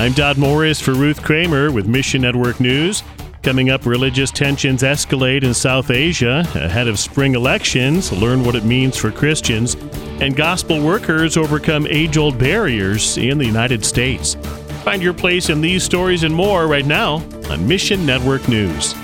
[0.00, 3.02] I'm Dodd Morris for Ruth Kramer with Mission Network News.
[3.42, 8.10] Coming up, religious tensions escalate in South Asia ahead of spring elections.
[8.10, 9.74] Learn what it means for Christians.
[10.22, 14.36] And gospel workers overcome age old barriers in the United States.
[14.84, 17.16] Find your place in these stories and more right now
[17.50, 18.94] on Mission Network News.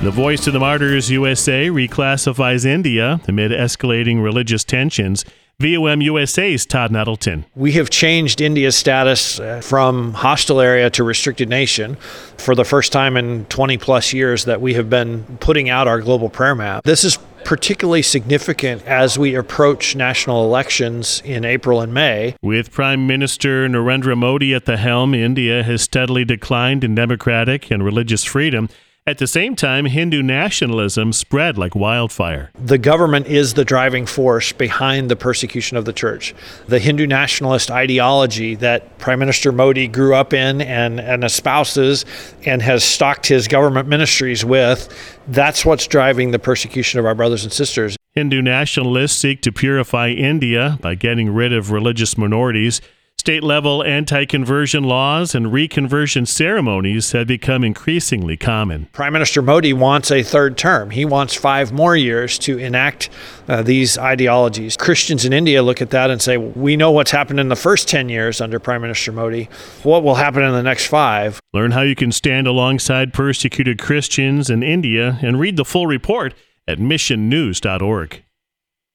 [0.00, 5.24] The Voice of the Martyrs USA reclassifies India amid escalating religious tensions.
[5.60, 7.46] VOM USA's Todd Nettleton.
[7.54, 11.94] We have changed India's status uh, from hostile area to restricted nation
[12.38, 16.00] for the first time in 20 plus years that we have been putting out our
[16.00, 16.82] global prayer map.
[16.84, 22.34] This is particularly significant as we approach national elections in April and May.
[22.42, 27.84] With Prime Minister Narendra Modi at the helm, India has steadily declined in democratic and
[27.84, 28.68] religious freedom.
[29.06, 32.50] At the same time, Hindu nationalism spread like wildfire.
[32.58, 36.34] The government is the driving force behind the persecution of the church.
[36.68, 42.06] The Hindu nationalist ideology that Prime Minister Modi grew up in and, and espouses
[42.46, 44.88] and has stocked his government ministries with,
[45.28, 47.98] that's what's driving the persecution of our brothers and sisters.
[48.12, 52.80] Hindu nationalists seek to purify India by getting rid of religious minorities.
[53.18, 58.86] State level anti conversion laws and reconversion ceremonies have become increasingly common.
[58.92, 60.90] Prime Minister Modi wants a third term.
[60.90, 63.08] He wants five more years to enact
[63.48, 64.76] uh, these ideologies.
[64.76, 67.88] Christians in India look at that and say, We know what's happened in the first
[67.88, 69.48] 10 years under Prime Minister Modi.
[69.84, 71.40] What will happen in the next five?
[71.54, 76.34] Learn how you can stand alongside persecuted Christians in India and read the full report
[76.68, 78.23] at missionnews.org.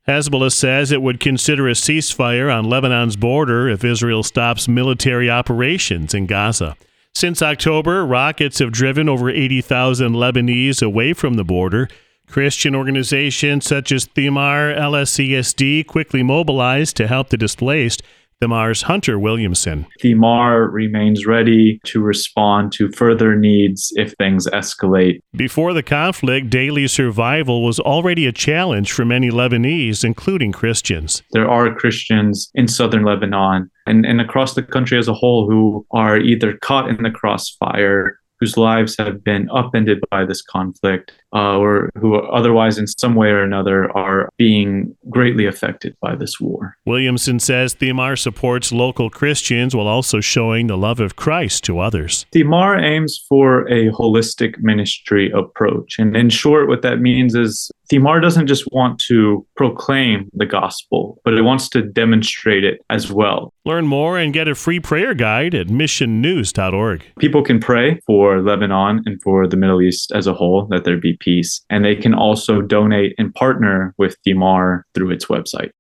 [0.10, 6.16] Hezbollah says it would consider a ceasefire on Lebanon's border if Israel stops military operations
[6.16, 6.76] in Gaza.
[7.14, 11.90] Since October, rockets have driven over 80,000 Lebanese away from the border.
[12.26, 18.02] Christian organizations such as Thimar LSESD quickly mobilized to help the displaced.
[18.42, 19.86] Thimar's Hunter Williamson.
[20.02, 25.20] Thimar remains ready to respond to further needs if things escalate.
[25.36, 31.22] Before the conflict, daily survival was already a challenge for many Lebanese, including Christians.
[31.34, 35.86] There are Christians in southern Lebanon and, and across the country as a whole who
[35.92, 41.58] are either caught in the crossfire whose lives have been upended by this conflict uh,
[41.58, 46.76] or who otherwise, in some way or another, are being greatly affected by this war.
[46.86, 52.26] Williamson says Thimar supports local Christians while also showing the love of Christ to others.
[52.34, 55.98] Thimar aims for a holistic ministry approach.
[56.00, 61.20] And in short, what that means is Thimar doesn't just want to proclaim the gospel,
[61.24, 63.52] but it wants to demonstrate it as well.
[63.66, 67.04] Learn more and get a free prayer guide at missionnews.org.
[67.20, 70.98] People can pray for Lebanon and for the Middle East as a whole, that there
[70.98, 71.62] be peace.
[71.70, 75.72] And they can also donate and partner with Thimar through its website.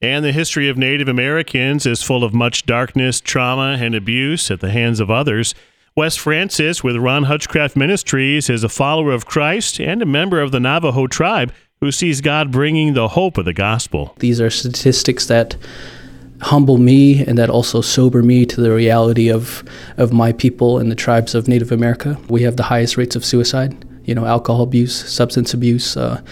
[0.00, 4.60] And the history of Native Americans is full of much darkness, trauma, and abuse at
[4.60, 5.56] the hands of others.
[5.96, 10.52] Wes Francis with Ron Hutchcraft Ministries is a follower of Christ and a member of
[10.52, 14.14] the Navajo tribe who sees God bringing the hope of the gospel.
[14.20, 15.56] These are statistics that
[16.40, 19.64] humble me and that also sober me to the reality of,
[19.96, 22.16] of my people and the tribes of Native America.
[22.28, 23.76] We have the highest rates of suicide
[24.08, 25.94] you know, alcohol abuse, substance abuse.
[25.94, 26.22] Uh,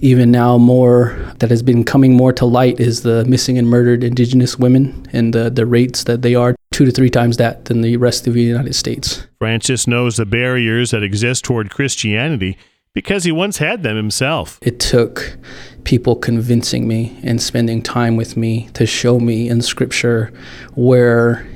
[0.00, 4.02] even now, more that has been coming more to light is the missing and murdered
[4.02, 7.82] indigenous women and the, the rates that they are two to three times that than
[7.82, 9.26] the rest of the United States.
[9.38, 12.56] Francis knows the barriers that exist toward Christianity
[12.94, 14.58] because he once had them himself.
[14.62, 15.36] It took
[15.84, 20.32] people convincing me and spending time with me to show me in Scripture
[20.74, 21.46] where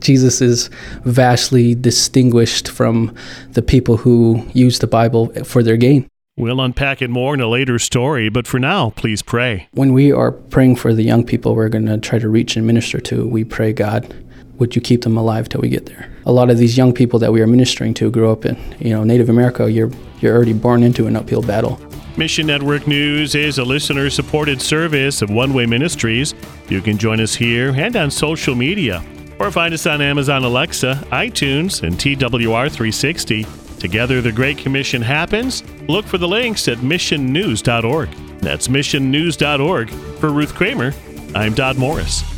[0.00, 0.70] Jesus is
[1.04, 3.14] vastly distinguished from
[3.52, 6.08] the people who use the Bible for their gain.
[6.36, 9.68] We'll unpack it more in a later story, but for now, please pray.
[9.72, 12.64] When we are praying for the young people we're going to try to reach and
[12.64, 14.14] minister to, we pray, God,
[14.58, 16.08] would you keep them alive till we get there?
[16.26, 18.90] A lot of these young people that we are ministering to grew up in, you
[18.90, 19.90] know, Native America, you're,
[20.20, 21.80] you're already born into an uphill battle.
[22.16, 26.34] Mission Network News is a listener supported service of One Way Ministries.
[26.68, 29.04] You can join us here and on social media
[29.38, 33.78] or find us on Amazon Alexa, iTunes, and TWR360.
[33.78, 35.62] Together, the Great Commission happens.
[35.88, 38.10] Look for the links at missionnews.org.
[38.40, 39.90] That's missionnews.org.
[39.90, 40.92] For Ruth Kramer,
[41.34, 42.37] I'm Dodd Morris.